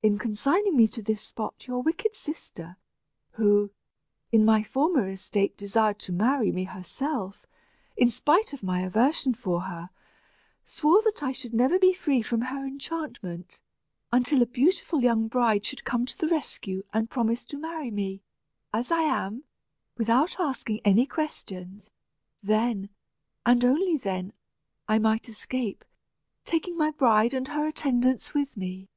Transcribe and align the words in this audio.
In 0.00 0.16
consigning 0.16 0.76
me 0.76 0.86
to 0.88 1.02
this 1.02 1.20
spot, 1.20 1.66
your 1.66 1.82
wicked 1.82 2.14
sister, 2.14 2.76
who, 3.32 3.72
in 4.30 4.44
my 4.44 4.62
former 4.62 5.08
estate 5.08 5.56
desired 5.56 5.98
to 5.98 6.12
marry 6.12 6.52
me 6.52 6.64
herself, 6.64 7.44
in 7.96 8.08
spite 8.08 8.52
of 8.52 8.62
my 8.62 8.80
aversion 8.82 9.34
for 9.34 9.62
her, 9.62 9.90
swore 10.64 11.02
that 11.02 11.20
never 11.20 11.34
should 11.34 11.54
I 11.60 11.78
be 11.78 11.92
free 11.92 12.22
from 12.22 12.42
her 12.42 12.64
enchantment, 12.64 13.60
until 14.12 14.40
a 14.40 14.46
beautiful 14.46 15.02
young 15.02 15.26
bride 15.26 15.66
should 15.66 15.84
come 15.84 16.06
to 16.06 16.16
the 16.16 16.28
rescue 16.28 16.84
and 16.92 17.10
promise 17.10 17.44
to 17.46 17.58
marry 17.58 17.90
me, 17.90 18.22
as 18.72 18.92
I 18.92 19.02
am, 19.02 19.42
without 19.96 20.38
asking 20.38 20.80
any 20.84 21.04
questions. 21.06 21.90
Then, 22.40 22.88
and 23.44 23.62
then 23.62 23.70
only, 24.08 24.30
I 24.88 24.98
might 25.00 25.28
escape, 25.28 25.84
taking 26.44 26.78
my 26.78 26.92
bride 26.92 27.34
and 27.34 27.48
her 27.48 27.66
attendants 27.66 28.32
with 28.32 28.56
me." 28.56 28.88